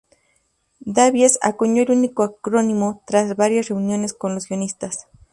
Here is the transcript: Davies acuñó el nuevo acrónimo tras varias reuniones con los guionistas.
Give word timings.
Davies 0.95 1.37
acuñó 1.43 1.83
el 1.83 1.99
nuevo 1.99 2.23
acrónimo 2.23 3.03
tras 3.05 3.35
varias 3.35 3.67
reuniones 3.69 4.15
con 4.15 4.33
los 4.33 4.47
guionistas. 4.49 5.05